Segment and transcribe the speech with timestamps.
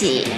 [0.00, 0.29] 起。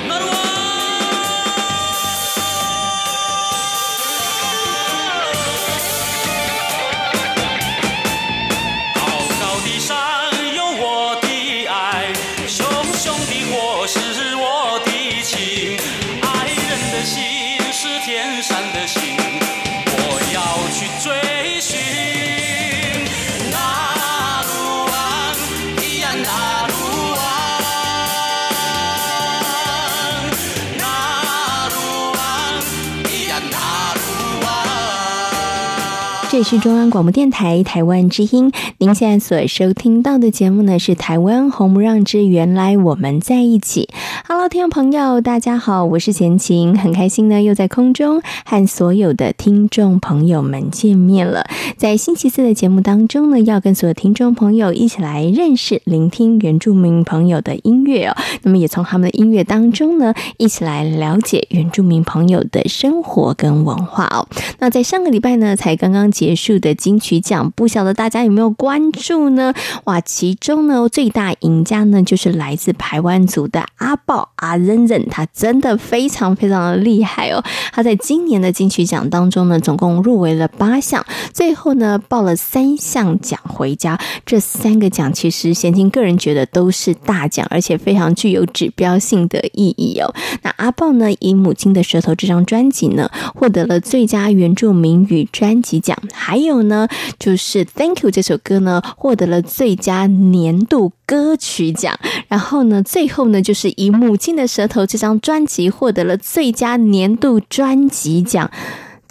[36.43, 43.89] 是中央广播电台台湾之音，您现在所收听到的节目呢是《台湾红不让之原来我们在一起》。
[44.35, 51.45] Hello，听众朋友，大家好，我是贤琴，很开心呢，又在空中和所有的听众朋友们见面了。
[51.77, 58.17] 在星期四的节目当中呢，要跟所有听众朋友一起来认识、聆听原住民朋友的音乐哦。
[58.41, 64.27] 那么也从他们的音乐当中呢，一起来了解原住民朋友的生活跟文化哦。
[64.61, 69.53] 那在上个礼拜呢，才刚刚结束的金曲奖，不晓得大家有没有关注呢？
[69.85, 77.43] 哇，其中呢最大赢家呢就是来自台湾族的阿豹阿认认，他真的非常非常的厉害哦。
[77.73, 83.99] 他在今年的金曲奖当中呢，总共入围了八项，最后呢报了三项奖回家。
[84.25, 90.13] 这三个奖其实贤青个人觉得都是大奖，而且非常具有指标性的意义哦。
[90.43, 95.97] 那阿豹呢，以《母亲的舌头》这张专辑呢，获得了最佳原住民语专辑奖。
[96.13, 101.99] 还有呢，就是《Thank You》这首歌呢，获得了最佳年度歌曲奖。
[102.29, 108.51] 然后呢，最后呢，就是以《母亲的舌头》这张专辑获得了最佳年度专辑奖。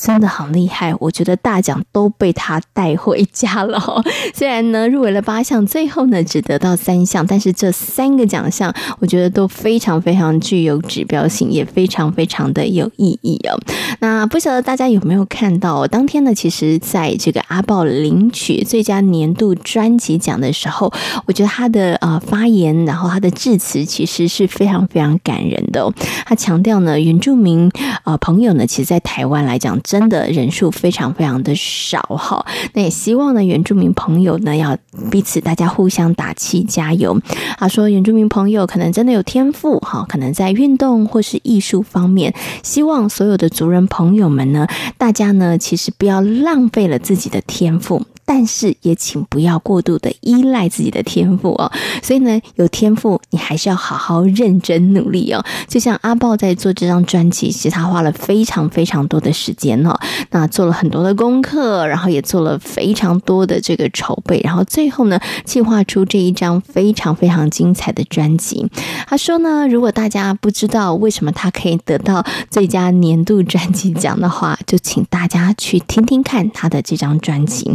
[0.04, 3.80] 真的好厉害，我觉得大奖都被他带回家了。
[4.34, 13.56] 虽然呢入围了八项，最后呢只得到三项，但是这三个奖项我觉得都非常非常具有指标性，也非常非常的有意义哦。
[14.00, 20.92] 那不晓得大家有没有看到，当天呢，其实在这个阿爆领取最佳年度专辑奖的时候，
[21.28, 25.88] 我觉得他的呃发言，然后他的致辞，其实是非常非常感人的。
[26.26, 27.72] 他强调呢，原住民
[28.04, 29.80] 呃朋友呢，其实在台湾来讲。
[29.92, 34.78] 真的人数非常非常的少哈，那也希望呢，原住民朋友呢要
[35.12, 37.20] 彼此大家互相打气加油。
[37.58, 44.66] 他说，原住民朋友可能真的有天赋哈，可能在运动或是艺术方面，希望所有的族人朋友们呢，
[44.98, 48.02] 大家呢其实不要浪费了自己的天赋。
[48.34, 51.70] 但是也请不要过度的依赖自己的天赋哦。
[52.02, 55.44] 所以呢，有天赋你还是要好好认真努力哦。
[55.68, 60.00] 就像阿豹在做这张专辑，其实他花了非常非常多的时间哦，
[60.30, 68.66] 那做了很多的功课，然后也做了非常多的这个筹备，然后最后呢，计划出这一张非常非常精彩的专辑。
[69.08, 77.70] 他说呢，如果大家不知道为什么他可以得到最佳年度专辑奖的话，就请大家去听听看他的这张专辑。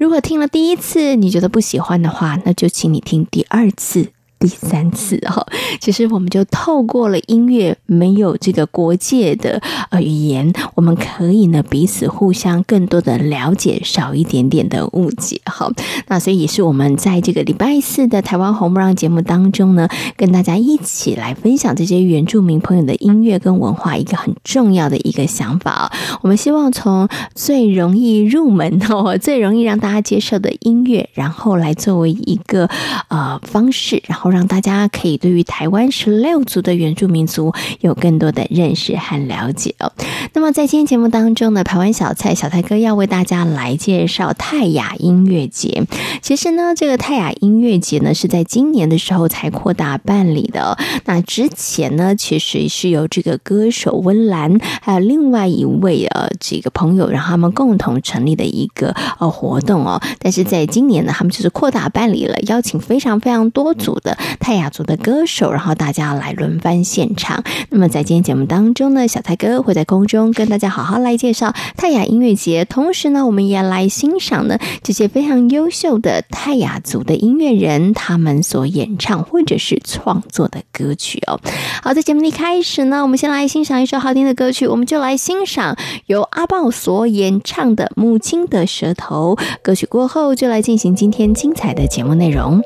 [0.00, 4.12] 如果听了第一次你觉得不喜欢的话，那就请你听第二次。
[4.40, 5.46] 第三次哈，
[5.80, 15.70] 其实我们就透过了音乐，没有这个国界的呃语言，我们可以呢彼此互相更多的了解，少一点点的误解哈。
[16.08, 19.86] 那所以也是我们在这个礼拜四的台湾红不让节目当中呢，
[20.16, 25.92] 跟大家一起来分享这些原住民朋友的音乐跟文化，一个很重要的一个想法啊。
[26.22, 32.66] 我们希望从最容易入门哦，最容易让大家接受的音乐，然后来作为一个
[33.08, 34.29] 呃方式，然后。
[34.30, 39.92] 让大家可以对于台湾十六族的原住民族有更多的认识和了解哦。
[40.32, 45.84] 那么在今天节目当中呢，台湾小蔡小蔡哥要为大家来介绍泰雅音乐节。
[46.22, 50.78] 其实呢，这个泰雅音乐节呢是在今年的时候才扩大办理的。
[51.04, 60.00] 那之前呢，其实是由这个歌手温岚还有另外一位呃几个朋友，让他们共同成立的一个呃活动哦。
[60.18, 64.16] 但是在今年呢，他们就是扩大办理了，邀请非常非常多组的。
[64.38, 67.42] 泰雅族的歌手，然后大家来轮番献唱。
[67.68, 81.40] 那么在今天节目当中呢，小蔡哥会在空中跟大家好好来介绍泰雅音乐节，同时呢，我们也来欣赏呢这些非常优秀的泰雅族的音乐人他们所演唱或者是创作的歌曲哦。
[81.82, 85.76] 好，在节目的一开始呢，我们先来欣赏一首好听的歌曲，我们就来欣赏
[86.06, 89.86] 由阿豹所演唱的《母亲的舌头》歌曲。
[89.86, 92.60] 过后就来进行今天精彩的节目内容。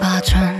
[0.00, 0.59] 八寸。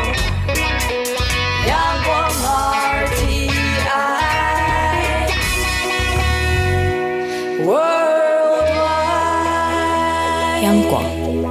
[10.71, 11.03] 央广。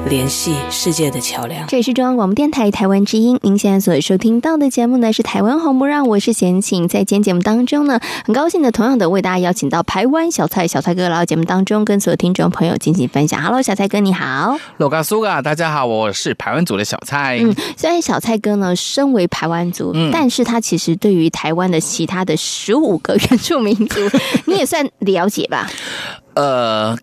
[0.08, 1.66] 联系世界的桥梁。
[1.66, 6.88] 这里是中央广播电台台湾之音，您现在所收听到的节目呢是台湾红不让，我是贤琴。
[6.88, 13.42] 在今天节目当中呢，很高兴的同样的为大家邀请到台湾小蔡小蔡哥来到节目当中，跟所有听众朋友进行分享。
[13.42, 14.56] Hello，小蔡哥你好。
[14.78, 17.36] 罗嘎苏嘎，大家好，我是台湾族的小蔡。
[17.42, 24.00] 嗯，虽然小蔡哥呢身为台湾族，嗯，但是他其实对于台湾的其他的十五个原住民族，
[24.48, 25.70] 你也算了解吧？
[26.32, 26.96] 呃。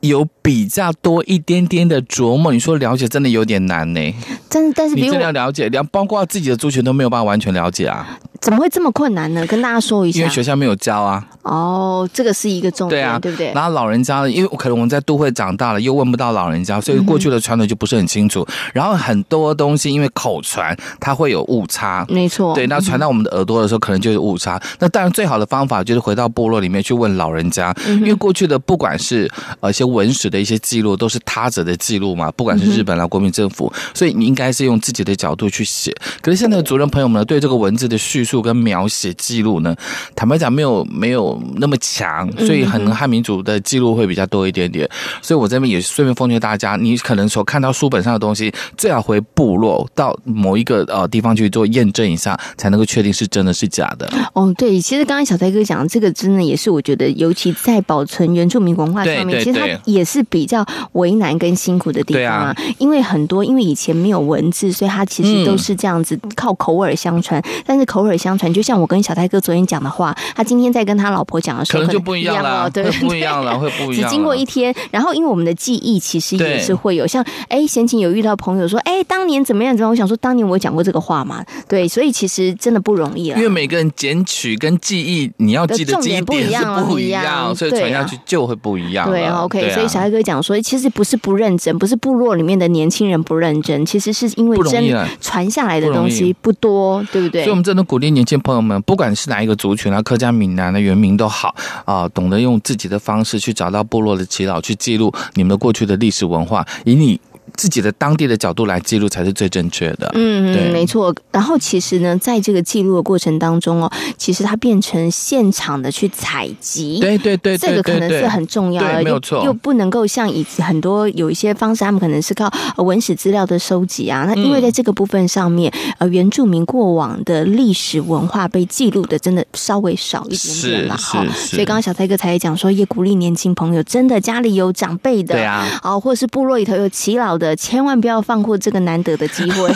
[0.00, 4.14] 有比较多一点点的琢磨，你说了解真的有点难呢。
[4.48, 8.18] 真的，但是你真的要了解，连包括自己的族群都没有办法完全了解啊。
[8.40, 9.46] 怎么会这么困难呢？
[9.46, 11.22] 跟大家说一下，因为学校没有教啊。
[11.42, 13.52] 哦，这个是一个重点，对啊，对不对？
[13.52, 18.40] 然后老人家，因为可能我们在都会长大了，又问不到老人家，所以过去的传统就不是很清楚。
[18.48, 22.54] 嗯、然后很多东西因为口传，它会有误差，没错。
[22.54, 24.56] 对，那传到我们的耳朵的时候，可能就有误差。
[24.56, 29.30] 嗯、那当然，最好的方法就是回到部落里面去问老人家，嗯、因为过去的不管是
[29.60, 35.94] 呃一些文史的一些记录，都是他者的记录嘛，不管是日本啦、国民政府，嗯、所以你应该是用自己的角度去写。
[36.20, 39.14] 可是现在的族人朋友们呢，对这个文字的叙述跟描写。
[39.20, 39.76] 记录呢，
[40.16, 44.88] 坦白讲没有没有那么强，所以可能汉民族的记录会比较多一点点。
[45.20, 54.10] 所以我这边也顺便奉劝大家，你可能所看到书本上的东西，最好回部落到某一个呃地方去做验证一下，才能够确定是真的是假的。
[54.32, 62.56] 哦，对，其实刚才小蔡哥讲的这个，真的也是我觉得，尤其在保存原住民文化上面，其实它也是比较为难跟辛苦的地方啊。
[62.78, 67.42] 因为很多因为以前没有文字，所以他其实都是这样子靠口耳相传。
[67.64, 74.08] 但是口耳相传，就像我跟小泰哥昨天讲的话，他今天在跟他老婆讲的时候，可能就不一样了，对，不一样了，会不一样。
[74.08, 79.90] 只经过一天，然后因为我们的记忆其实也是会有，像哎，闲情有遇到朋友说，哎，当年怎么样怎么样？
[79.90, 83.36] 我想说，当年我讲过这个话嘛，对，所以其实真的不容易了。
[83.36, 89.08] 因为每个人捡取跟记忆，你要记得记忆点是不一样，所以传下去就会不一样。
[89.08, 97.42] 对，OK，所以小黑哥讲说，其实不是不认真，不是部落里面的年轻人不认真，其实是因为真传下来的东西不多，对不对？
[97.42, 107.20] 所以我们真的鼓励年轻朋友们，不管是哪一个族群啊，客家、闽南的原民都好啊，懂得用自己的方式去找到部落的耆老，去记录你们的过去的历史文化，以你。
[107.56, 110.10] 自己的当地的角度来记录才是最正确的。
[110.14, 111.14] 嗯嗯，没错。
[111.32, 116.98] 然后其实呢，在这个记录的过程当中哦，其实它变成现场的去采集。
[117.00, 119.44] 对对对，这个可能是很重要的，没有错。
[119.44, 124.24] 又不能够像以前很多有一些方式，他们可能是靠文史资料的收集啊。
[124.26, 131.24] 那因为在这个部分上面，呃，原住民过往的历史文化被记录的真的稍微少一点点了哈。
[131.34, 137.56] 所以刚刚小蔡哥才讲说，也鼓励年轻朋友，真的家里有长辈的，对啊，哦，或者是部落里头有耆老的。
[137.56, 139.74] 千万不要放过这个难得的机会，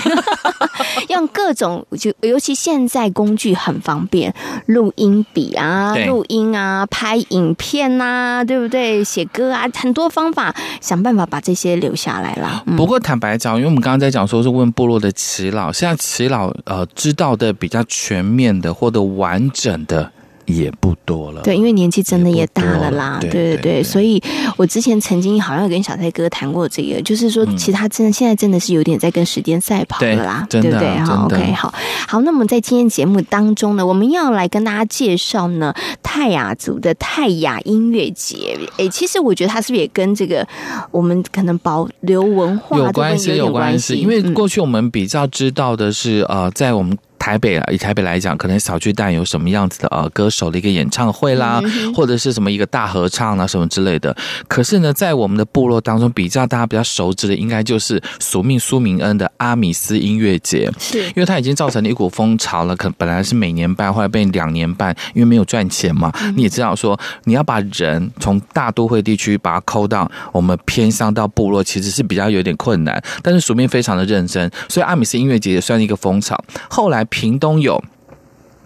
[1.08, 4.32] 用各种就尤其现在工具很方便，
[4.66, 9.02] 录音笔啊，录音啊，拍影片啊，对不对？
[9.02, 12.62] 写歌啊，很多方法，想办法把这些留下来啦。
[12.66, 20.12] 嗯、不过坦白讲，因为我们刚刚在讲说是问部落的耆老，现在耆老呃知道的比较全面的或者完整的。
[20.46, 24.22] 也不多了，对，因为年纪真的也大了啦，对对对，所以
[24.56, 30.98] 我之前曾经好像有跟小蔡哥谈过这个，就是说，其实他真的现在真的是有点在跟时间赛跑了啦，对不对？
[30.98, 31.72] 好，OK，好，
[32.06, 38.58] 好，那么在今天节目当中呢，我们要来跟大家介绍呢泰雅族的泰雅音乐节。
[38.76, 40.46] 哎，其实我觉得它是不是也跟这个
[40.90, 43.36] 我们可能保留文化有关系？
[43.36, 46.96] 有关系，因为过去我们比较知道的是，呃，在我们。
[47.24, 51.58] 台北啊，以台北来讲，可能小巨蛋有什么样子的呃歌手的一个演唱会啦，
[51.94, 54.14] 或者是什么一个大合唱啊什么之类的。
[54.46, 62.76] 可是呢，在我们的部落当中，比较大家比较熟知的，应该就是宿命苏明恩的阿米斯音乐节，是因为它已经造成了一股风潮了。
[62.76, 66.12] 可本来是每年办，后来变两年办，因为没有赚钱嘛。
[66.36, 73.02] 你也知道说，你要把人从大都会地区把它抠到我们偏乡到部落，其实是比较有点困难。
[73.22, 76.38] 但是宿命非常的认真，所以阿米斯音乐节也算是一个风潮。
[76.68, 77.80] 后来屏东有。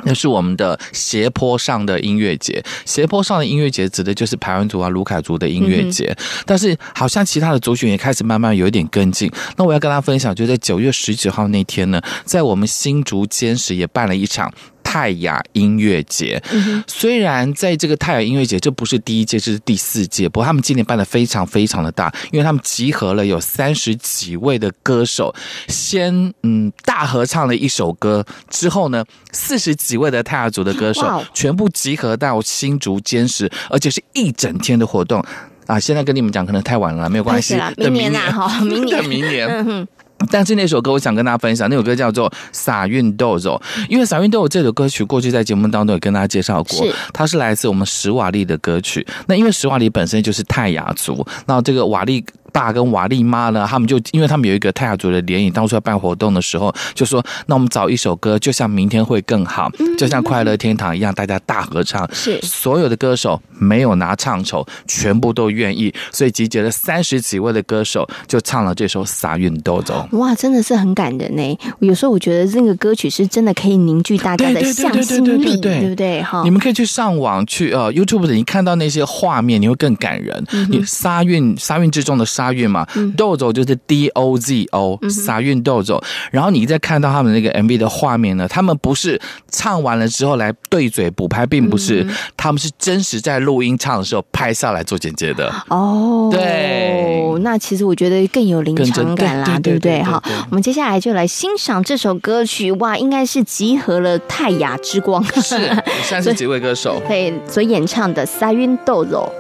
[0.05, 6.17] 那是我们的斜坡上的音乐节，斜坡上的音乐节指的就是排湾族啊、卢凯族的音乐节。
[6.47, 9.29] 但是好像其他的族群也开始慢慢有一点跟进。
[9.57, 14.51] 那我要跟大家分享，就在九月十九号那天呢，在我们新竹尖石也办了一场。
[14.91, 16.43] 泰雅音乐节，
[16.87, 25.35] 虽然在这个泰雅音乐节，这不是第一届，这是第四届，不过他们今年办的非常非常的大，因为他们集合了有三十几位的歌手，
[25.69, 35.23] 先嗯大合唱了一首歌，之后呢，四十几位的泰雅族的歌手全部集合到新竹尖石，而且是一整天的活动。
[35.67, 35.79] 啊！
[35.79, 39.87] 现在跟你们讲可能太晚了，没有关系，明年啊， 好，明年，明年。
[40.31, 49.07] 但是那首歌，我想跟大家分享，那首歌叫做《撒运豆走》，因为《撒运豆》这首歌曲过去在节目当中也跟大家介绍过，是它是来自我们史瓦利的歌曲。
[49.27, 52.25] 那因为史瓦利本身就是泰雅族，那这个瓦利。
[52.53, 70.09] 爸跟瓦力妈呢，他们就因为他们有一个泰雅族的联谊，当初要办活动的时候，就说：“那我们找一首歌，就像明天会更好，就像快乐天堂一样，大家大合唱。”是所有的歌手没有拿唱酬，全部都愿意，所以集结了三十几位的歌手，就唱了这首《撒运豆走》。
[70.17, 71.59] 哇，真的是很感人呢！
[71.81, 76.23] 有时候我觉得这个歌曲是真的可以凝聚大家的向心力，对不对？
[76.23, 80.43] 哈，你们可以去上网去呃 YouTube 的，你看到那些画面，你会更感人。
[80.71, 82.25] 你撒运撒运之中的。
[82.39, 86.01] 沙韵嘛，豆走就是 D O Z O，撒韵豆走。
[86.31, 95.53] 然后你再看到他们那个 MV 的画面呢，他们不是唱完了之后来对嘴补拍，并不是，他们是真实在录音唱的时候拍下来做剪接的。
[95.69, 100.01] 哦，对，那其实我觉得更有临场感啦，对不对？
[100.05, 102.71] 好，我们接下来就来欣赏这首歌曲。
[102.73, 105.57] 哇，应该是集合了泰雅之光，是
[106.05, 109.33] 三十几位歌手 对所演唱的撒韵豆走。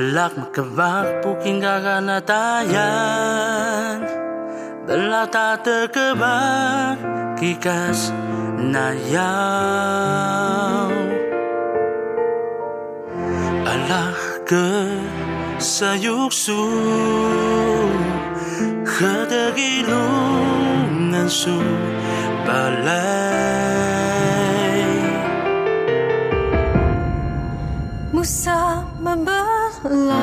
[0.00, 1.60] Belak-kebak puking
[2.24, 4.00] tayan
[4.88, 6.96] Belata terkebak
[7.36, 8.08] kikas
[8.56, 9.28] nayau
[13.68, 14.16] Alah
[14.48, 14.88] ke
[15.60, 16.64] sayuksu
[18.88, 21.60] Kadagilungan su
[22.48, 23.04] balai.
[28.16, 28.69] Musa
[29.90, 30.22] Hindakan,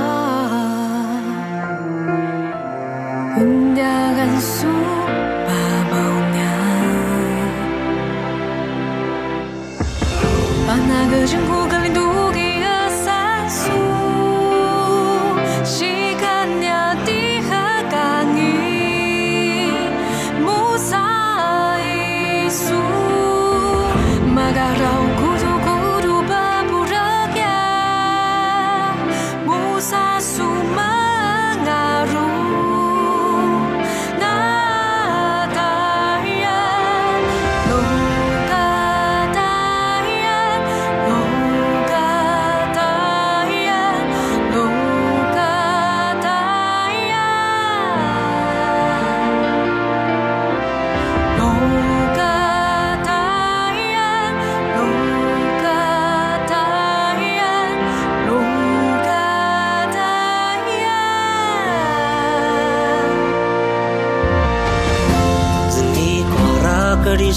[4.39, 5.27] supa.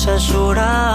[0.01, 0.90] 闪烁让。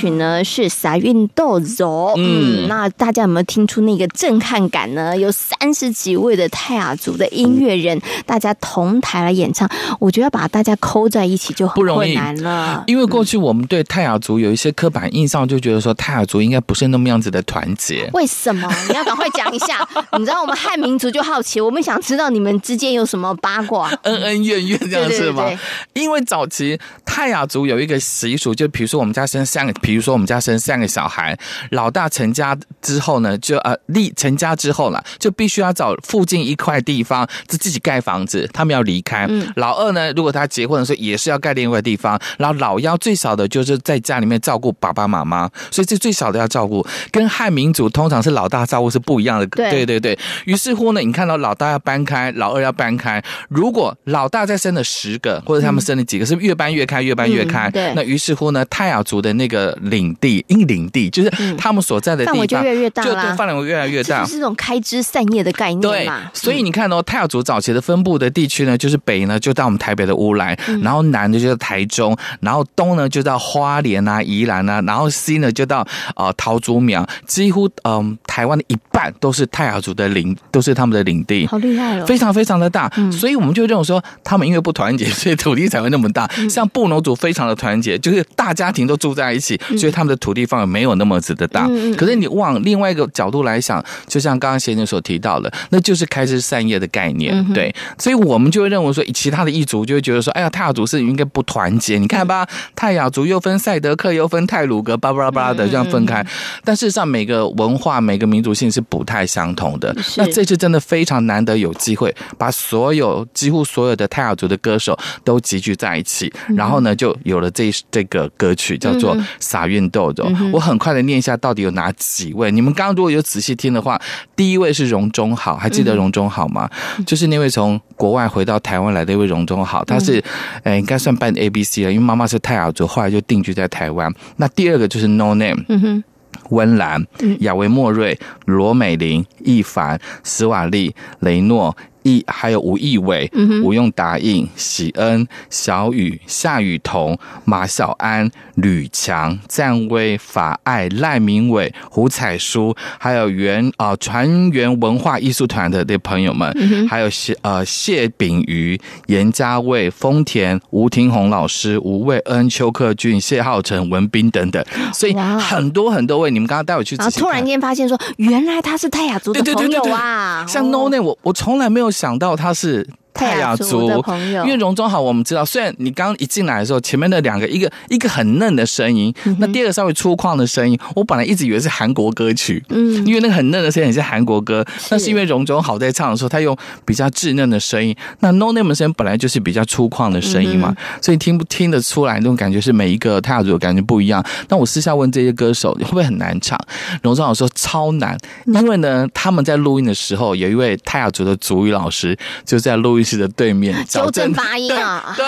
[0.00, 2.12] 歌曲呢是《撒运豆走》。
[2.16, 5.16] 嗯，那大家有没有听出那个震撼感呢？
[5.16, 12.84] 有三十几位的泰雅族的音乐人，大家同台来演唱，我觉得要把大家扣在一起就很困难了。
[12.86, 18.08] 因为过去我们对泰雅族有一些刻板印象，就觉得说泰雅族应该不是那么样子的团结。
[18.12, 18.70] 为什么？
[18.88, 19.88] 你要赶快讲一下。
[20.18, 25.50] 你知道我们汉民族就好奇，我们想知道你们之间有什么八卦，恩恩怨怨这样是吗？
[25.94, 31.38] 因为早期泰雅族有一个习俗，就比如说我们家生三个，比如说我们家生三个小孩，
[31.70, 39.26] 老大成家之后呢，就呃立成家之后了，就必须要找附近一块地方自自己盖房子，他们要离开。
[39.28, 49.46] 嗯、老二呢，如果他结婚的时候也是要盖另外一块地方，然后老幺最少的就是在家里面照顾爸爸妈妈，所以这最少的要照顾，跟汉民族通常是老大照顾是不一样的。
[49.48, 57.68] 对对对对，于是乎呢，你看到老大要搬开，老二要搬开，如果老大再生了十个，或者他们生了几个，是越搬越开，越搬越开。
[57.68, 66.20] 嗯、对，那于是乎呢，泰雅族的那个领地，因领地就是他们所在的地方，范围就越来越大，就对，范围越来越大，是这种开枝散叶的概念嘛。
[66.22, 75.86] 对，所以你看哦，泰雅族早期的分布的地区呢，就是北呢就到我们台北的乌来，然后南的就到台中，然后东呢就到花莲啊、宜兰啊，然后西呢就到
[76.16, 82.90] 呃桃竹苗，几乎嗯、呃、台湾的一半都是泰雅族的领，都是他们的领地，好厉害哦，非常非常的大。
[83.12, 86.30] 所以我们就认为说，他们因为不团结，所以土地才会那么大。
[86.48, 91.68] 像布农族非常的团结，就是大家庭都住在一起，所以他们的土地范围没有那么子的大。
[91.96, 97.30] 可是你往另外一个角度来想，就像刚刚先生所提到的，那就是开枝散叶的概念。
[97.52, 101.98] 对，所以我们就会认为说，其他的异族就会觉得说，哎呀，泰雅族是应该不团结。
[101.98, 106.24] 你看吧，泰雅族又分赛德克，又分泰鲁格，巴拉巴拉的这样分开。
[106.64, 109.94] 但事实上，每个文化、每个民族性是不太相同的。
[110.16, 120.28] 那这次真的非常难得有机会，把所有几乎所有的泰雅族的歌手都集聚在一起，然后呢，就有了这这个歌曲叫做《撒运豆走》。
[120.52, 122.52] 我很快的念一下，到底有哪几位？
[122.52, 124.00] 你们刚刚如果有仔细听的话，
[124.36, 126.68] 第一位是荣中好，还记得荣中好吗？
[127.06, 130.22] 就是那位从国外回到台湾来的一位荣中好，他是
[130.62, 134.12] 呃应该算半 A B C 了，因为妈妈是泰雅族，后来就定居在台湾。
[134.36, 135.64] 那第二个就是 No Name。
[135.68, 136.04] 嗯哼。
[136.50, 137.04] 温岚、
[137.40, 141.76] 亚维莫瑞、罗美玲、易凡、斯瓦利、雷诺。
[142.02, 143.30] 一还有吴义伟、
[143.62, 156.50] 吴用答应、喜恩、小雨、夏雨桐、马小安、吕强、赞威、法爱、赖明伟、胡彩书，还有原啊船员文化艺术团的的朋友们，
[156.88, 171.89] 还有谢呃谢炳瑜、严家卫、丰田、吴廷宏老师、吴卫恩、邱克俊、谢浩成、文斌等等，所以很多很多位，你们刚刚带我去仔细看，突然间发现说，原来他是泰雅族的朋友啊，像 No Name，我我从来没有。
[171.90, 172.88] 想到他是。
[173.12, 194.24] 泰雅族的朋友，因为容中好，我们知道，虽然你刚一进来的时候，前面的两个，一个一个很嫩的声音，那第二个稍微粗犷的声音，我本来一直以为是韩国歌曲，嗯，因为那个很嫩的声音也是韩国歌，那是因为容中好在唱的时候，他用比较稚嫩的声音，那 No Name 的声音本来就是比较粗犷的声音嘛，所以听不听得出来那种感觉是每一个泰雅族的感觉不一样。
[194.48, 196.58] 那我私下问这些歌手会不会很难唱，
[197.02, 202.99] 容中好说超难，因为呢他们在录音的时候，有一位泰雅族的族语老师就在录音。
[203.16, 205.24] 的对面 纠正 发音啊，对，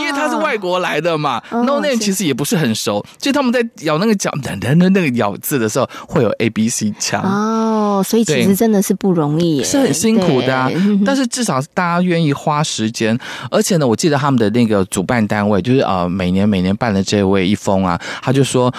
[0.00, 7.22] 因为他是外国来的嘛，No Name 其实也不是很熟，就他们在咬那个咬的那个咬字的时候，会有 A B C 腔。
[7.22, 10.70] 哦，所以其实真的是不容易，是很辛苦的啊。
[11.04, 13.18] 但是至少大家愿意花时间，
[13.50, 18.72] 而且呢，我记得他们的那个主办单位就是呃，每年每年办的这位一封啊，他就说。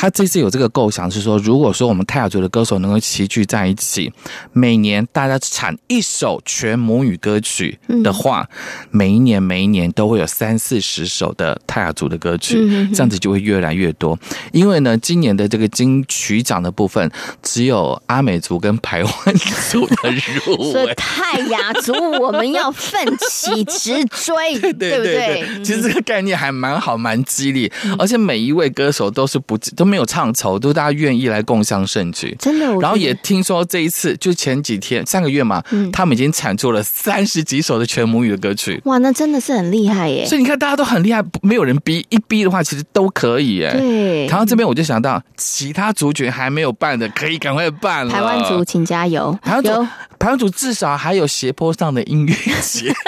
[0.00, 4.12] 他这次有这个构想，是说，如果说我们泰雅族的歌手能够齐聚在一起，
[4.52, 8.48] 每年大家产一首全母语歌曲的话，
[8.92, 12.54] 每一年每一年都会有三四十首的泰雅族的歌曲，
[12.94, 14.16] 这样子就会越来越多。
[14.52, 17.10] 因为呢，今年的这个金曲奖的部分，
[17.42, 19.12] 只有阿美族跟排湾
[19.68, 25.64] 族的入围，所以泰雅族我们要奋起直追， 对对对。
[25.64, 29.87] 其实这个概念还蛮好，蛮激励，而且每一位歌手都是不都。
[29.88, 32.66] 没有唱酬，都大家愿意来共襄盛举，真的。
[32.78, 38.80] 然后也听说这一次就前几天上个月嘛，嗯、他们已经产出了三十几首的全母语的歌曲。
[38.84, 40.26] 哇，那真的是很厉害耶！
[40.26, 43.72] 所以你看，大家都很厉害，没有人逼，一逼的话，其实都可以耶。
[43.72, 44.26] 对。
[44.26, 48.12] 然后这边我就想到，其他族群还没有办的，可以赶快办了。
[48.12, 49.36] 台湾族，请加油！
[49.42, 49.70] 台湾族，
[50.18, 52.92] 台湾族至少还有斜坡上的音乐节。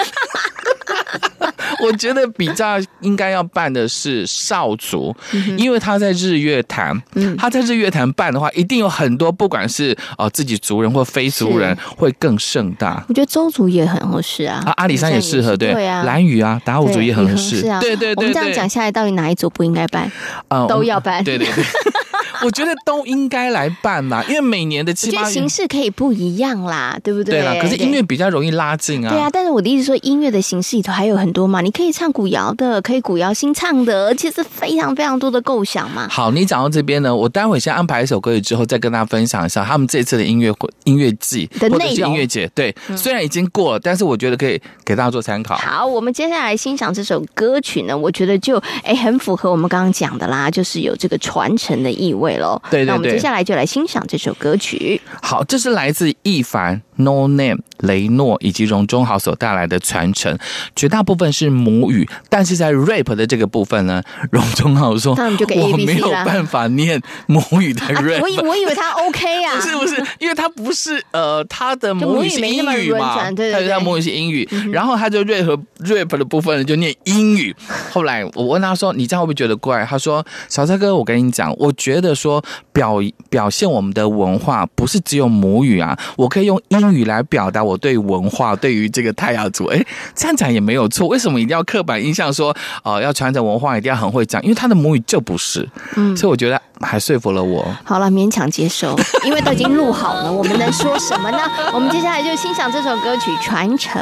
[1.81, 5.15] 我觉得比较应该要办的是少族，
[5.57, 7.01] 因为他在日月潭，
[7.37, 13.03] 他在日月潭办的话，一定有很多不管是呃自己族人或非族人，会更盛大。
[13.09, 18.21] 我觉得周族也很合适啊，啊阿里山也适合，对啊，兰屿啊达悟族也很合适啊，对对对。
[18.21, 20.11] 我们这样讲下来，到底哪一组不应该办？
[20.47, 21.63] 啊，都要办，对对对。
[22.43, 27.39] 我觉得都应该来办嘛，因为每年的七八月形式可以不一样啦，对不对？
[27.39, 29.09] 对啦，可是音乐比较容易拉近啊。
[29.09, 36.07] 对啊，但是我的意思说，音乐的形式里头还有很多嘛，你可以唱古谣的，可以古谣新唱的，而且是非常非常多的构想嘛。
[36.09, 42.49] 好，你讲到这边呢，我待会先安排一首歌曲之后，再跟大家分享一下他们这次的音乐会、音乐季的内容、音乐节。
[42.55, 45.55] 对，虽然已经过了，但是我觉得可以给大家做参考。
[45.55, 52.61] 好，我们接下来欣赏这首歌曲呢，我觉得就哎很符合我们刚刚讲的啦，就是有这个传承的意味喽。
[52.69, 53.11] 对对对。
[53.11, 54.99] 接下来就来欣赏这首歌曲。
[55.21, 60.37] 好，这是来自一凡、No Name、雷诺以及荣中豪所带来的传承，
[60.75, 77.55] 绝大部分是母语，但是在 rap 的这个部分呢，荣中豪说：“我们就给 A B C 了。”我没有办法念母语的 rap，、啊、我以我以为他 OK 啊， 不是不是，因为他不是呃，他的母语是英语嘛，对对对，他母语是英语，嗯、然后他就 rap rap 的部分就念英语。
[77.91, 91.07] 后来我问他说：“你这样会不会觉得怪？”他说：“小蔡哥，我跟你讲，我觉得说表。”表现我们的文化不是只有母语啊，我可以用英语来表达我对文化，对于这个太阳族，哎，这样讲也没有错。
[91.07, 94.41] 为什么一定要刻板印象说，呃，要传承文化一定要很会讲？
[94.43, 97.65] 因为他的母语就不是，嗯，所以我觉得还说服了我。
[97.83, 101.39] 好了，勉强接受，因为都已经录好了，我们能说什么呢？
[101.73, 104.01] 我们接下来就欣赏这首歌曲《传承》。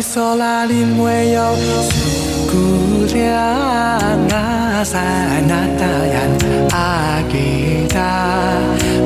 [0.00, 1.90] 索拉林袂摇，是
[2.50, 5.02] 古亭阿三
[5.48, 6.16] 阿大爷
[6.70, 7.98] 阿吉达，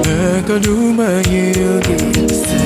[0.05, 2.64] 莫个路莫有地。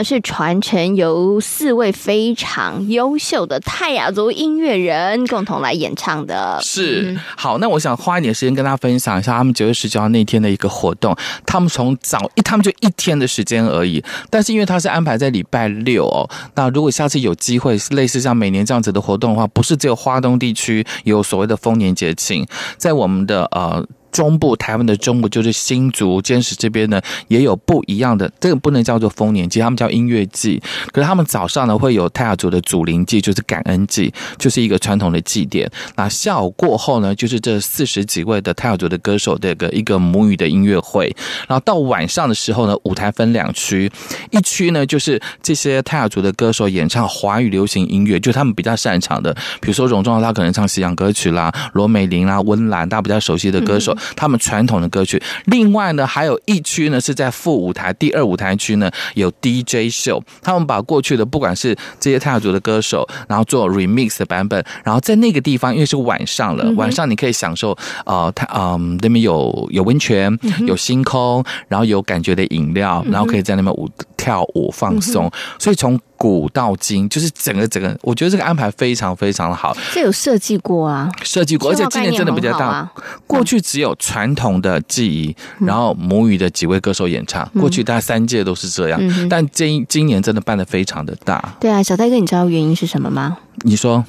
[0.00, 6.58] 呢是传承由四位非常优秀的泰雅族音乐人共同来演唱的。
[6.62, 11.14] 是，好，那我想花一点时间跟大家分享一下他们九月十九号那天的一个活动。
[11.44, 16.28] 他们从早一，他们就一天的时间而已，但是因为他是安排在礼拜六哦。
[16.54, 22.46] 那如果下次有机会类似像每年这样子的活动的话，不是只有花东地区有所谓的丰年节庆，
[22.78, 23.86] 在我们的呃。
[24.12, 28.30] 中部台湾的中部就是新竹、尖石这边呢，也有不一样的。
[28.40, 30.60] 这个不能叫做丰年祭，他们叫音乐祭。
[30.92, 35.70] 可是他们早上呢会有泰雅族的祖灵祭，就是感恩祭，就是一个传统的祭典。
[35.96, 41.14] 那下午过后呢，就是这四十几位的泰雅族的歌手的一个一个母语的音乐会。
[41.48, 43.90] 然后到晚上的时候呢，舞台分两区，
[44.30, 53.96] 一区呢就是这些泰雅族的歌手演唱华语流行音乐，就他们比较擅长的，比如说荣壮他可能唱西洋歌曲啦，罗美玲啦，温岚大家比较熟悉的歌手。
[54.16, 70.36] 他们传统的歌曲，另外呢，还有一区呢是在副舞台第二舞台区呢有 DJ 秀，他们把过去的不管是这些泰雅族的歌手，然后做 remix 的版本，然后在那个地方，因为是晚上了，晚上你可以享受呃，他嗯那边有有温泉，
[70.66, 73.88] 有星空，然后有感觉的饮料，然后可以在那边舞
[74.20, 75.98] 跳舞放松，所以从。
[76.20, 79.74] 古到今，就是整个整个，我觉得这个安排非常非常的好。
[79.94, 82.66] 这有设计过啊，设计过，而且今年真的比较大。
[82.66, 82.92] 啊、
[83.26, 89.00] 过去只有传统的记忆，嗯、然后母语的几位歌手演唱，嗯、过去大概三届都是这样。
[89.00, 91.56] 嗯、但今今年真的办的非常的大。
[91.58, 93.38] 对啊，小戴哥，你知道原因是什么吗？
[93.62, 94.04] 你说，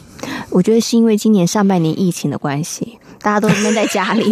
[0.49, 4.29] 我觉得是因为今年上半年疫情的关系，大家都闷在家里。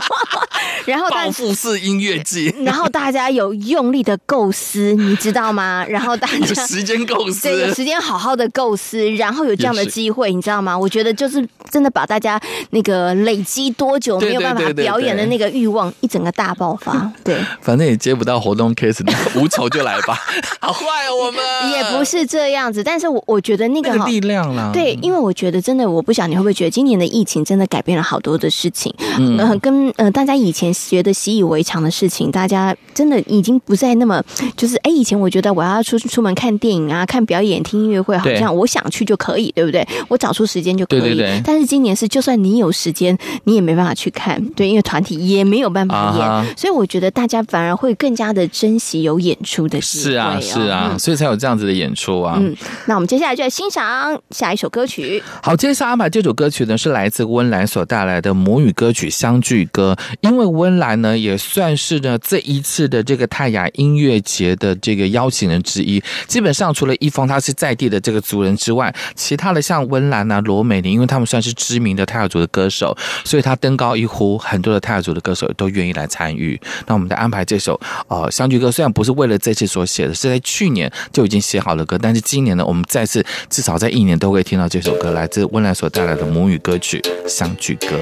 [0.86, 5.84] 然后报复式音乐季， 然后大家有用力的构思，你知道吗？
[5.88, 10.76] 然后大家有时间构思，对，有时间好好的构思，然后有这样的机会，你知道吗？
[10.76, 12.40] 我觉得就是真的把大家
[12.70, 17.10] 那个累积多久没有办法表演的那个欲望一整个大爆发。
[17.22, 19.04] 对， 反正也接不到活动 case，
[19.38, 20.18] 无酬就来吧。
[20.60, 30.70] 好坏哦，我们也不是这样子，但是我我觉得那个力量啦，对，因为我觉得真的，我不晓得你会不会觉得今年的疫情真的改变了好多的事情，嗯，跟呃大家以前。
[30.90, 34.22] 觉得习以为常的事情，大家真的已经不再那么
[34.56, 39.86] 就是哎，以前我觉得我要出出门看电影啊、看表演、听音乐会，好像我想去就可以，对不对？
[40.08, 41.00] 我找出时间就可以。
[41.00, 41.42] 对对对。
[41.44, 50.04] 但是今年是，就算你有时间，你也没办法去看，对，因为团体也没有办法演，啊、所以我觉得大家反而会更加的珍惜有演出的机会。
[50.04, 52.36] 是啊，是啊，嗯、所以才有这样子的演出啊。
[52.40, 52.54] 嗯，
[52.86, 55.22] 那我们接下来就来欣赏下一首歌曲。
[55.42, 59.79] 好，接下来安排这首歌曲呢，是来自温岚所带来的母语歌曲《相聚歌》，
[60.20, 61.36] 因为温岚呢也。
[61.40, 66.00] 算是呢这一次的这个泰雅音乐节的这个邀请人之一。
[66.28, 76.60] 基本上除了一峰他是在地的这个族人之外，其他的像温岚啊、罗美玲，因为他们算是知名的泰雅族的歌手，所以他登高一呼，很多的泰雅族的歌手都愿意来参与。
[76.86, 87.96] 那我们的安排这首呃相聚歌，虽然不是为了这次所写的，是在去年就已经写好了歌，但是今年呢，我们再次至少在一年都会听到这首歌，来自温岚所带来的母语歌曲《相聚歌》。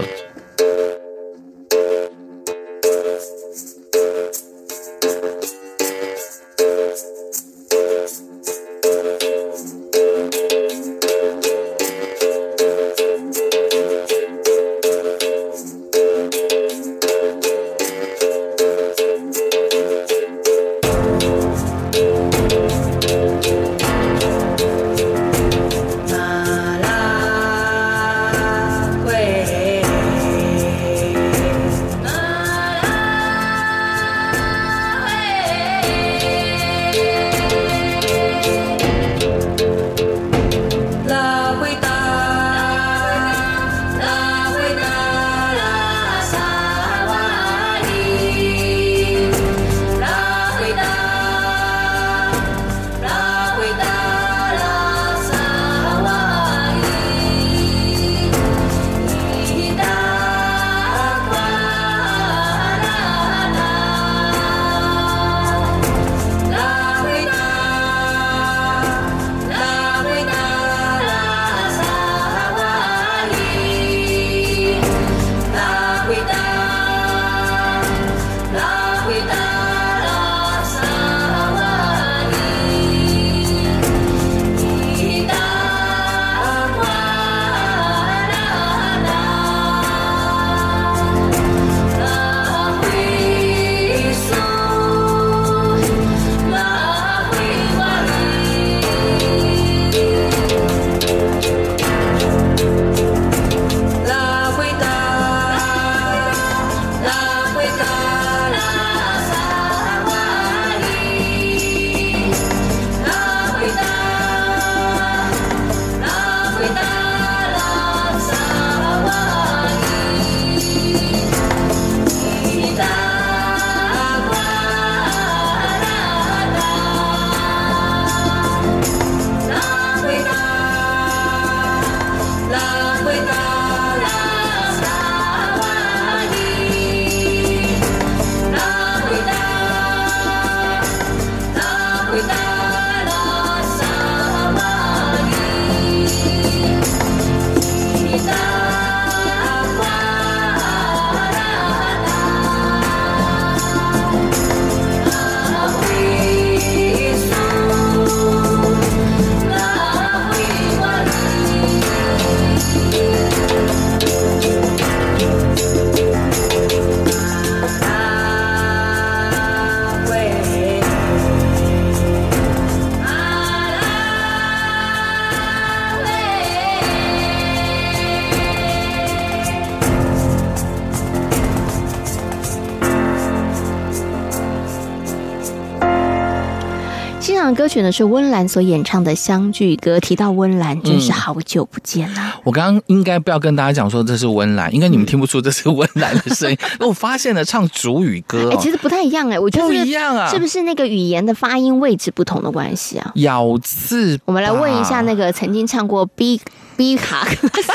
[187.68, 189.98] 歌曲呢是温岚所演唱的《相聚歌》。
[190.00, 192.34] 提到温岚，真是好久不见啊！
[192.42, 196.56] 我刚刚应该不要跟大家讲说这是温岚，应该你们听不出这是温岚的声音。
[196.80, 203.12] 我发现了唱主语歌，哎，其实不太一样哎，我觉得不一样啊，是不是那个语言的发音位置不同的关系啊？
[203.16, 206.40] 咬字，我们来问一下那个曾经唱过 B。
[206.78, 207.72] B 卡歌手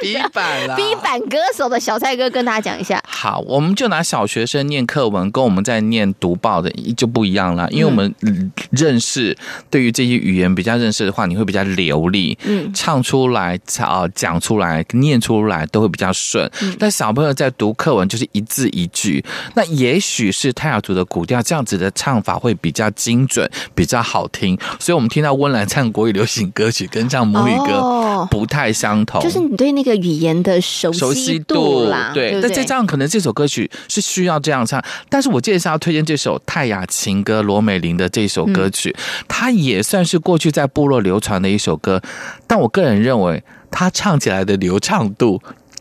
[0.00, 3.02] ，B 版 啦，B 版歌手的小蔡哥跟大家讲一下。
[3.04, 7.68] 好，我们就拿小学生念课文，跟我们在念读报的就不一样了。
[7.72, 8.14] 因为我们
[8.70, 9.36] 认识，
[9.68, 16.48] 对于这些语言比较认识的话，你会比较流利，嗯，唱出来、啊讲出来、念出来都会比较顺。
[16.78, 19.24] 但小朋友在读课文就是一字一句，
[19.54, 24.56] 那也许是泰雅族的古调这样子的唱法会比较精准、比较好听。
[24.78, 28.43] 所以我们听到温岚唱国语流行歌曲，跟唱母语歌不。
[28.44, 32.32] 不太相同，就是你对那个语言的熟悉度啦，对。
[32.42, 42.02] 那再加上可能这首歌曲是需要这样唱，但是我介绍要推荐这首泰雅情歌罗美玲的这首歌曲，嗯，它也算是过去在部落流传的一首歌，
[42.46, 45.40] 但我个人认为它唱起来的流畅度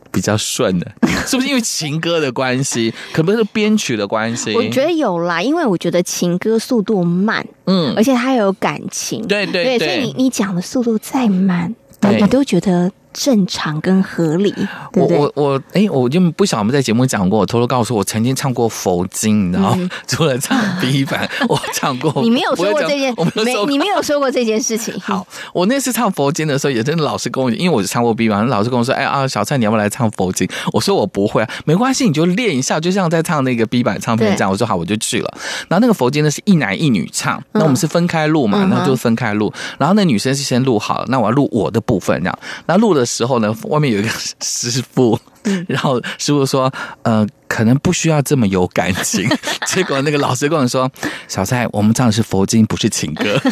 [0.10, 0.90] 比较顺的，
[1.28, 2.94] 是不是因为情歌的关系？
[3.12, 4.56] 可不是编曲的关系？
[4.56, 11.76] 我觉得有啦，因为我觉得情歌速度慢，嗯，而且它有感情，对对对，对，所以你你讲的速度再慢。
[12.12, 14.52] 你都觉得正常跟合理，
[14.92, 22.22] 对对，我我我，哎、欸，我就不晓得我们在节目讲过，我偷偷告诉我，我曾经唱过佛经，你知道、嗯、 除了唱 B 版， 我唱过。
[22.22, 24.94] 你没有说过这件，我没，你没有说过这件事情。
[25.02, 30.48] 好，我那次唱佛经的时候，也真的老师跟我，因为我是唱过 B 版，老师跟我说，哎啊，小蔡你要不要来唱佛经？
[30.72, 34.50] 我说我不会啊，没关系，你就练一下，就像在唱那个 B 版唱片这样。
[34.50, 35.38] 我说好，我就去了。
[35.68, 39.52] 然后那个佛经呢是一男一女唱，那我们是分开录嘛，那、嗯、就分开录。
[39.78, 42.40] 然后那女生是先录好了，那我要录我的部分这样。
[42.66, 44.10] 那录的时候呢，外面有一个
[44.42, 45.20] 师傅，
[45.68, 49.30] 然后师傅说，呃，可能不需要这么有感情。
[49.68, 50.90] 结果那个老师跟我说，
[51.28, 53.38] 小蔡，我们唱的是佛经，不是情歌。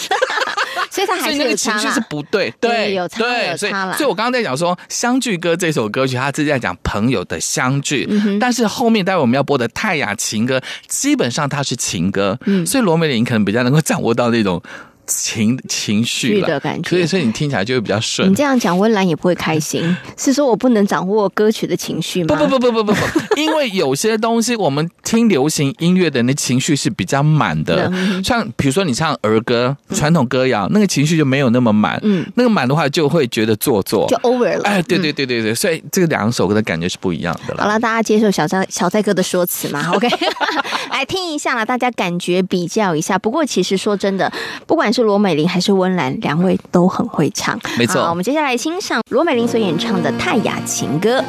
[0.90, 3.96] 所以他还是那个情绪是不对，对，对有差对有差了。
[3.96, 14.62] 所以，我刚刚在讲说《相聚歌》这首歌曲，他是在讲朋友的相聚，嗯、但是后面待会我们要播的泰雅情歌，基本上它是情歌，嗯，所以罗美玲可能比较能够掌握到那种。
[15.08, 18.30] 情情绪的感觉，所以所以你听起来就会比较顺。
[18.30, 19.96] 你这样讲，温岚也不会开心。
[20.18, 22.36] 是说我不能掌握歌曲的情绪吗？
[22.36, 27.92] 不不不不不不不， 因为有些东西我们听流行音乐的那情绪是比较满的，
[28.24, 32.00] 像比如说你唱儿歌、传统歌谣，那个情绪就没有那么满。
[32.04, 34.64] 嗯，那个满的话就会觉得做作，就 over 了。
[34.64, 37.64] 哎，对对对对对，所以这个两首歌的感觉是不一样的了。
[37.64, 39.92] 好了，大家接受小蔡小蔡哥的说辞嘛？
[39.94, 40.08] OK，
[40.92, 43.18] 来听一下了，大家感觉比较一下。
[43.18, 44.32] 不过其实说真的，
[44.66, 46.20] 不管是罗美玲还是温岚？
[46.22, 48.02] 两位都很会唱，没错。
[48.10, 51.20] 我们接下来欣赏罗美玲所演唱的《泰雅情歌》。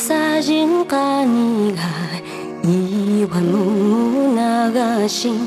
[0.00, 1.82] 沙僧干你个
[2.62, 5.46] 一碗馍馍那个心。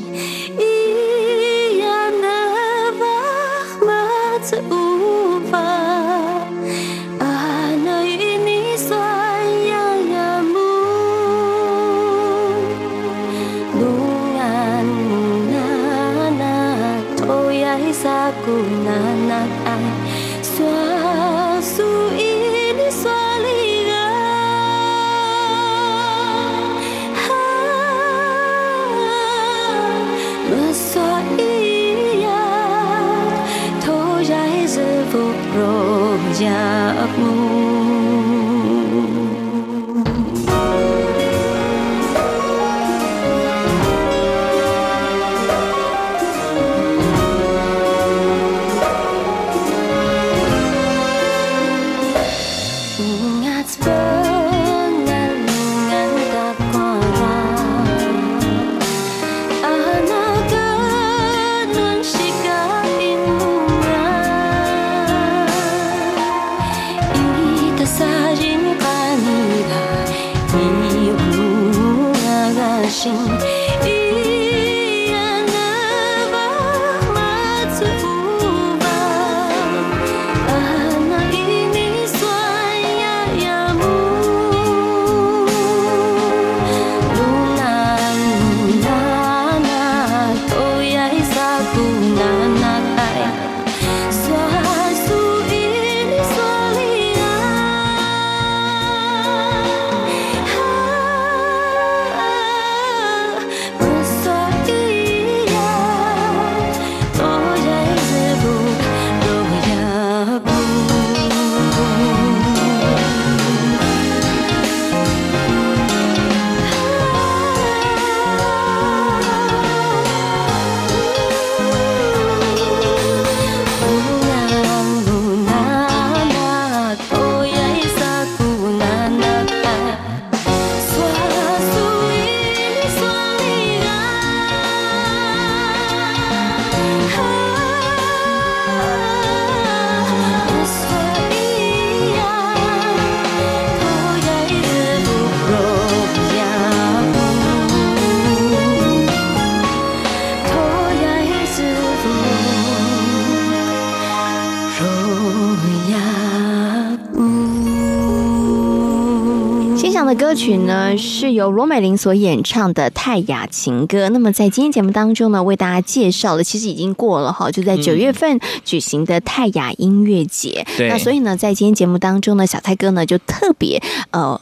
[160.94, 164.06] 呢，是由罗美玲所演唱的《泰雅情歌》。
[164.10, 170.66] 那么在今天节目当中呢，为大家介绍的其实已经过了哈，就在九月份举行的泰雅音乐节。
[170.76, 174.40] 对，那所以呢，在今天节目当中呢，小蔡哥呢就特别呃。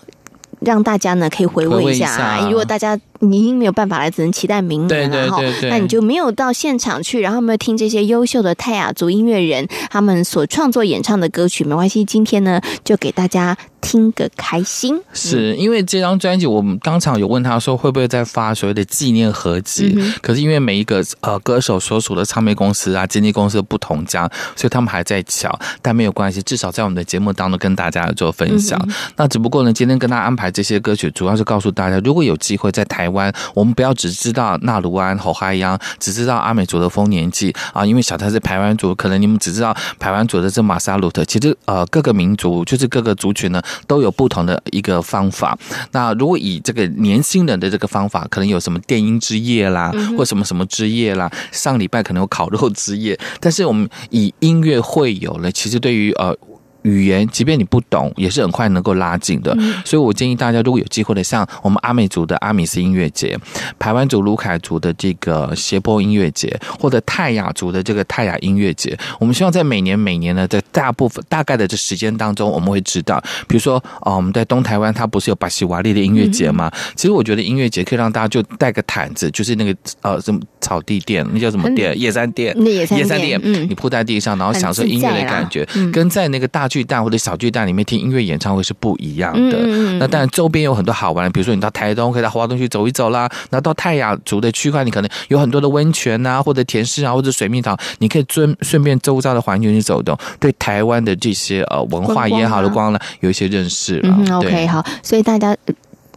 [0.64, 5.40] 让大家呢可以回味一下，一下如果大家你已经没有办法来，只能期待明年了哈。
[5.70, 12.04] 那你就没有到现场去，然后没有听这些优秀的泰雅族音乐人他们所创作演唱的歌曲，没关系。
[12.04, 15.00] 今天呢，就给大家听个开心。
[15.12, 25.58] 是因为这张专辑，我们当场有问他说会不会再发所谓的纪念合集，嗯、可是因为每一个呃歌手所属的唱片公司啊、经纪公司不同家，所以他们还在瞧。
[25.80, 28.78] 但没有关系，至少在我们的节目当中跟大家做分享。
[28.88, 30.52] 嗯、那只不过呢，今天跟他安排。
[30.52, 41.24] 这些歌曲主要是告诉大家，如果有机会在台湾，我们不要只知道纳鲁湾、吼哈央，只知道阿美族的丰年祭啊，因为小蔡是排湾族，可能你们只知道排湾族的这马萨鲁特。
[41.24, 45.56] 其实呃，各个民族就是各个族群呢，都有不同的一个方法。
[45.92, 56.36] 那如果以这个年轻人的这个方法，可能有什么电音之夜啦，或什么什么之夜啦，上礼拜可能有烤肉之夜，但是我们以音乐会友了，其实对于呃。
[56.82, 59.56] 语言，即便你不懂，也是很快能够拉近的。
[59.84, 63.38] 所以我建议大家，如果有机会的，像我们阿美族的阿米斯音乐节，
[63.78, 76.68] 排湾族卢凯族的这个斜坡音乐节，或者泰雅族的这个泰雅音乐节，我们希望在每年每年呢在大部分大概的这时间当中，我们会知道，比如说啊，我们在东台湾，它不是有巴西瓦利的音乐节吗？
[76.96, 81.96] 其实我觉得音乐节可以让大家就带个毯子，就是那个呃什么草地垫，那叫什么垫？
[81.96, 86.68] 野餐垫，野餐垫，嗯，你铺在地上，然后享受音乐的感觉，跟在那个大。
[86.72, 89.58] 巨蛋或者小巨蛋里面听音乐演唱会是不一样的。
[89.98, 93.28] 那当然周边有很多好玩的，比如说你到台东可以到花东去走一走啦。
[93.50, 104.00] 那到泰雅族的区块，你可能有很多的温泉啊，或者甜柿啊，或者水蜜桃，你可以顺顺便周遭的环境去走动，对台湾的这些呃文化也好的光呢，有一些认识。
[104.02, 105.54] 嗯，OK，好，所以大家。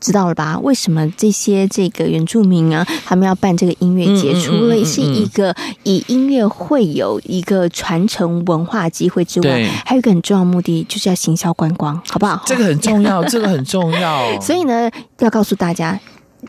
[0.06, 0.60] 知道了吧？
[0.60, 4.40] 为什么这些这个原住民啊，他们要办这个音乐节？
[4.40, 12.44] 除了是一个以音乐会有一个传承文化机会之外，还有一个很重要的目的，就是要行销观光，好不好？
[12.46, 14.22] 这个很重要，这个很重要。
[14.40, 16.00] 所以呢，要告诉大家。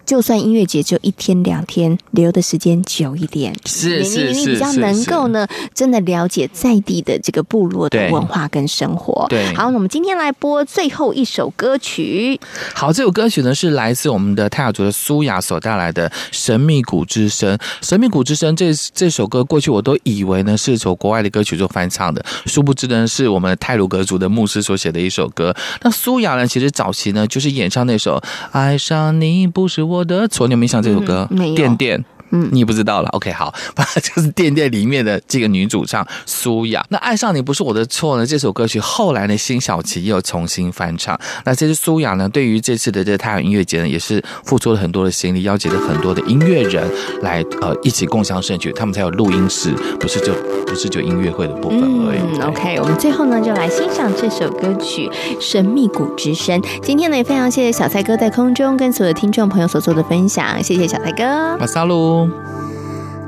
[0.05, 9.27] 就算音乐节就一天两天，留的时间久一点，是是是，你比较能够呢，真的了解在地的这个部落的文化跟生活。
[9.29, 12.39] 对，好，那我们今天来播最后一首歌曲。
[12.75, 17.57] 好，这首歌曲呢是来自我们的泰雅族的苏雅所带来的《神秘谷之声》。
[17.81, 25.55] 《神秘谷之声》这这首歌，过去我都以为呢是一首国外的歌曲做翻唱的，殊不知呢是我们泰鲁格族的牧师所写的一首歌。
[25.83, 28.19] 那苏雅呢，其实早期呢就是演唱那首
[28.53, 31.27] 《爱上你不是我的错》，你有没有想这首歌？
[31.31, 31.55] 嗯、没有。
[31.55, 32.05] 电电。
[32.31, 33.09] 嗯，你不知道了。
[33.11, 33.55] OK，好，
[34.03, 36.85] 就是店店里面的这个女主唱苏雅。
[36.89, 38.27] 那爱上你不是我的错呢？
[38.27, 41.19] 这首歌曲后来呢，辛晓琪又重新翻唱。
[41.45, 46.89] 那这次苏雅呢，对于这次的这个泰雅音乐节呢，也是付出了很多的心力，邀请了很多的音乐人
[47.23, 48.73] 来呃一起共襄盛举。
[48.73, 49.71] 他们才有录音室，
[50.01, 50.35] 不是就
[50.67, 52.19] 不是就音乐会的部分而已。
[52.39, 55.09] 嗯，OK，我们最后呢就来欣赏这首歌曲
[55.41, 56.61] 《神秘谷之声》。
[56.83, 61.57] 今天呢也非常谢谢小蔡哥在空中跟所有听众朋友所做的分享，谢谢小蔡哥。
[61.59, 62.16] 马萨路。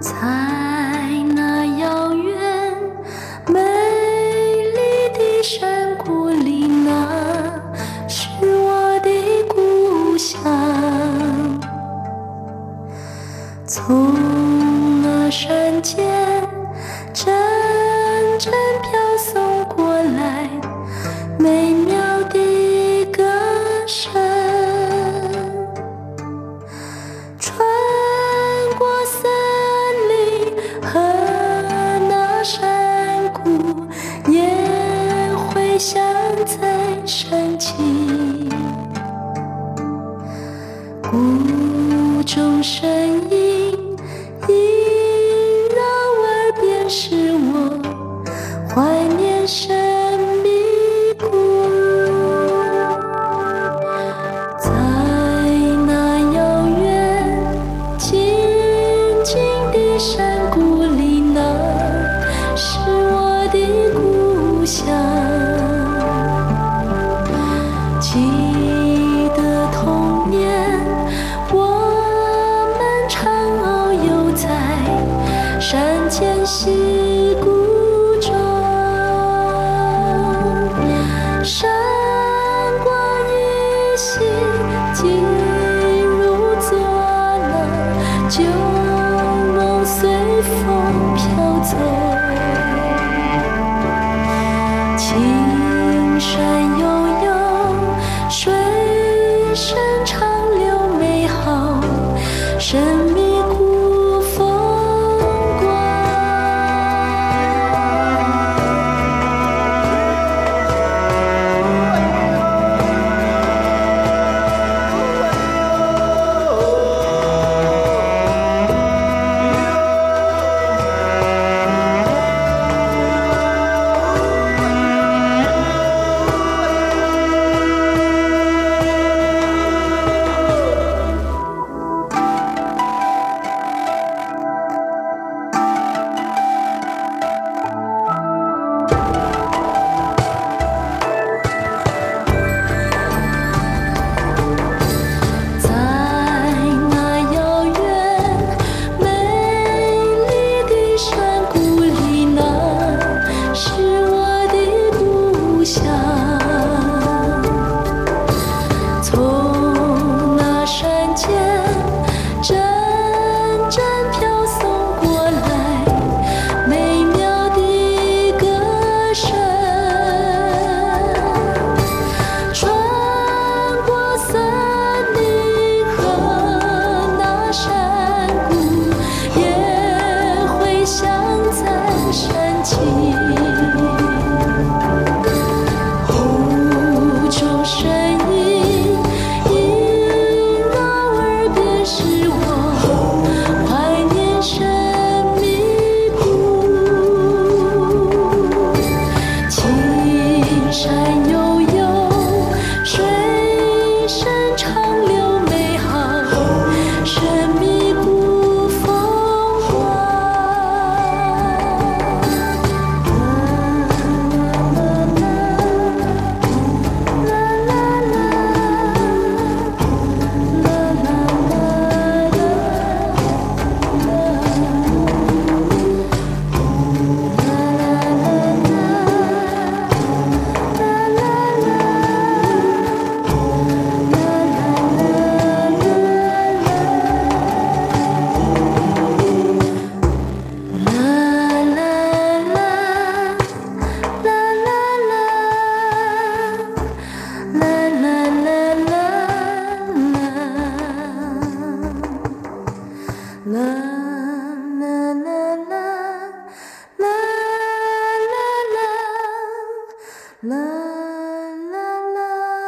[0.01, 0.13] 在
[1.35, 2.77] 那遥远
[3.47, 3.61] 美
[4.77, 4.79] 丽
[5.13, 6.89] 的山谷里，那
[8.09, 9.09] 是我的
[9.49, 10.41] 故乡。
[13.67, 16.07] 从那山间
[17.13, 17.27] 阵
[18.39, 20.49] 阵飘送过来
[21.39, 23.23] 美妙的歌
[23.87, 24.68] 声。
[35.79, 37.48] 记得童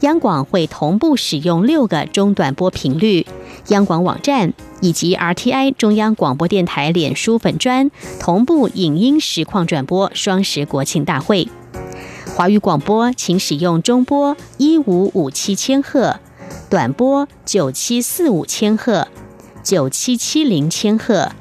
[0.00, 3.26] 央广会同步使用六个中短波频率，
[3.68, 7.90] 央广网站以及 RTI 中央广播电台脸书粉专
[8.20, 11.48] 同步影音实况转播双十国庆大会。
[12.36, 16.20] 华语广播请使用中波一五五七千赫，
[16.70, 19.08] 短波九七四五千赫、
[19.64, 21.32] 九七七零千赫、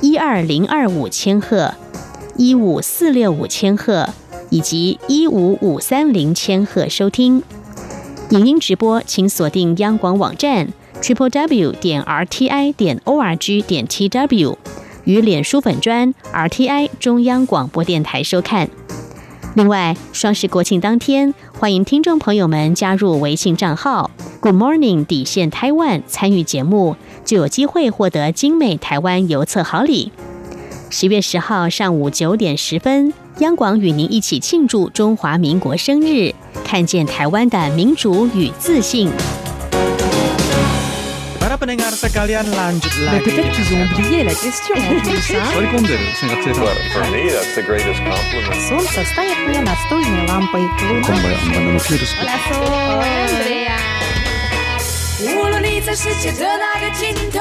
[0.00, 1.74] 一二零二五千赫。
[2.36, 4.08] 一五四六五千赫
[4.48, 7.42] 以及一五五三零千赫收听
[8.30, 10.68] 影音直播，请锁定央广网站
[11.02, 14.56] triple w 点 r t i 点 o r g 点 t w
[15.02, 18.70] 与脸书粉专 r t i 中央广播电台收看。
[19.56, 30.12] 另外，双十国庆当天，欢迎听众朋友们加入微信账号 Good Morning 底线台湾参与节目，就有机会获得精美台湾邮册好礼。
[30.88, 36.33] 十月十号上午九点十分，央广与您一起庆祝中华民国生日，
[36.63, 39.11] 看见台湾的民主与自信。
[41.39, 43.21] Para pendengar sekalian lanjut lagi.
[43.21, 45.45] Peut-être qu'ils ont oublié la question en plus, hein
[46.91, 48.57] For me, that's the greatest compliment.
[48.67, 50.65] Солнце стоит мне настольной лампой.
[55.21, 57.39] 无论你在世界的哪个尽头，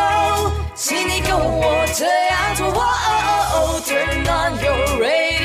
[0.76, 2.66] 请你跟我这样做。
[2.68, 2.82] 哦
[3.16, 5.37] 哦哦，Turn on your radio。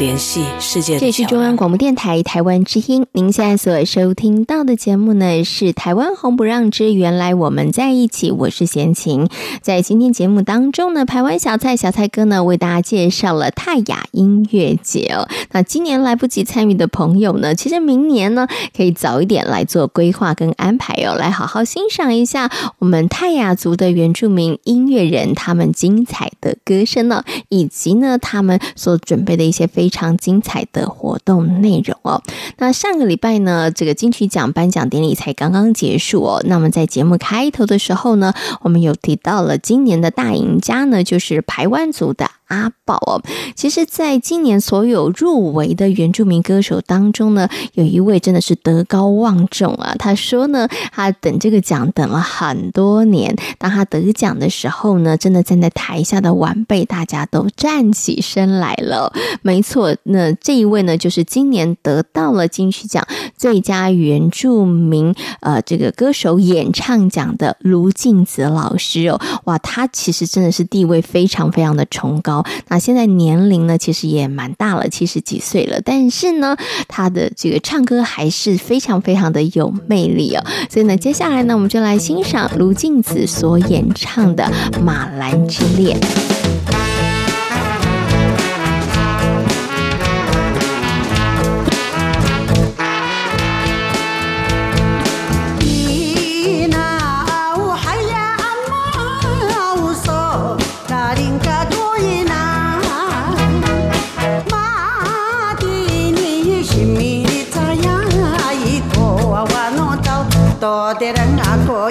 [0.00, 0.98] 联系世界。
[0.98, 3.04] 这是中央广播电台台湾之音。
[3.12, 9.28] 您现在所收听到的节目呢，是《台湾红不让之原来我们在一起》，我是贤琴。
[9.60, 15.28] 在今天节目当中呢，台湾小蔡小蔡哥呢为大家介绍了泰雅音乐节哦。
[15.52, 32.22] 那今年来不及参与的朋友呢，其实明年呢可以早一点来做规划跟安排哦，来好好欣赏一下我们泰雅族的原住民音乐人他们精彩的歌声呢，以及呢他们所准备的一些非非常精彩的活动内容哦。
[32.58, 36.40] 那上个礼拜呢，这个金曲奖颁奖典礼才刚刚结束哦。
[36.46, 42.30] 那么在节目开头的时候呢，我们有提到了今年的大赢家呢，就是台湾族的。
[42.46, 43.22] 阿宝哦，
[43.54, 49.94] 其实，在今年所有入围的原住民歌手当中呢，有一位真的是德高望重啊。
[49.96, 59.12] 他说呢，他等这个奖等了很多年，当他得奖的时候呢，真的站在台下的晚辈大家都站起身来了。
[59.42, 69.20] 没错，那这一位呢，就是今年得到了金曲奖最佳原住民呃这个歌手演唱奖的卢静子老师哦。
[69.44, 72.44] 哇，他其实真的是地位非常非常的崇高。
[72.66, 75.80] 那现在年龄呢，其实也蛮大了，七十几岁了。
[75.82, 76.56] 但是呢，
[76.88, 80.44] 他的这个唱歌还是非常非常的有魅力哦。
[80.68, 84.50] 所以呢，接下来呢，我们就来欣赏卢静子所演唱的
[84.80, 85.96] 《马兰之恋》。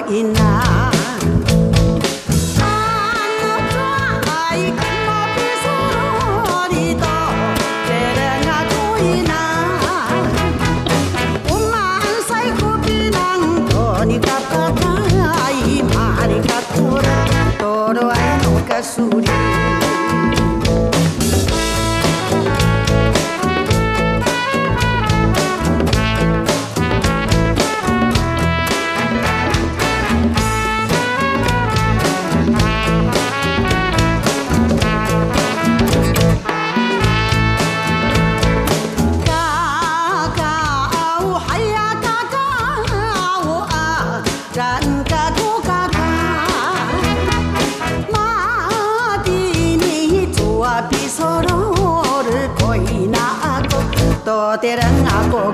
[0.08, 0.89] enough.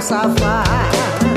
[0.00, 1.27] safado.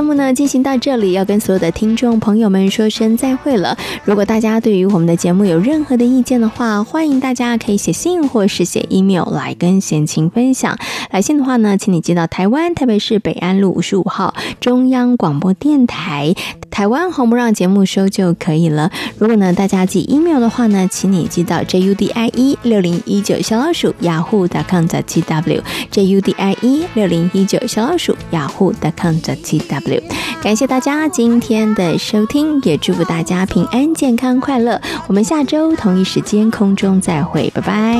[0.00, 3.76] 节目呢进行到这里，要跟所有的听众朋友们说声再会了。
[4.02, 10.78] 如果大家对于我们的节目有任何的意见的话，欢迎大家可以写信或是写 email 来跟贤情分享。
[11.10, 16.34] 来信的话呢，请你寄到台湾台北市北安路五十五号中央广播电台。
[16.70, 18.90] 台湾红不让节目收就可以了。
[19.18, 30.02] 如果呢大家寄 email 的话呢，请你寄到 judie 六零一九小老鼠 Yahoo.com.tw，JUDIE 六零一九小老鼠 yahoo.com.tw。
[30.42, 34.80] 感谢大家今天的收听，也祝福大家平安、健康、快乐。
[35.06, 37.98] 我们下周同一时间空中再会，拜拜。